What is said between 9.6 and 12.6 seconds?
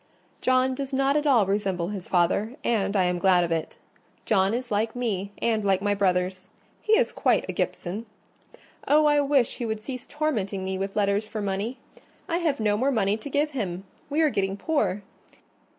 would cease tormenting me with letters for money! I have